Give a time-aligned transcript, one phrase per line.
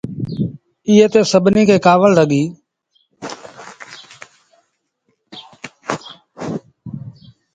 [0.87, 2.49] ايئي تي سڀنيٚ کي ڪآوڙ لڳيٚ۔